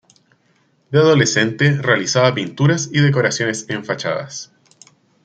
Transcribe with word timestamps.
De 0.89 0.97
adolescente, 0.97 1.77
realizaba 1.79 2.33
pinturas 2.33 2.89
y 2.91 3.01
decoraciones 3.01 3.67
en 3.69 3.85
fachadas. 3.85 4.51